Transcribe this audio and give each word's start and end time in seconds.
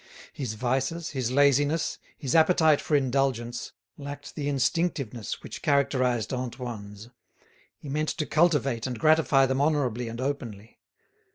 His 0.33 0.55
vices, 0.55 1.11
his 1.11 1.29
laziness, 1.29 1.99
his 2.17 2.33
appetite 2.33 2.81
for 2.81 2.95
indulgence, 2.95 3.71
lacked 3.99 4.33
the 4.33 4.47
instinctiveness 4.49 5.43
which 5.43 5.61
characterised 5.61 6.33
Antoine's; 6.33 7.09
he 7.77 7.87
meant 7.87 8.09
to 8.09 8.25
cultivate 8.25 8.87
and 8.87 8.97
gratify 8.97 9.45
them 9.45 9.61
honourably 9.61 10.07
and 10.07 10.19
openly. 10.19 10.79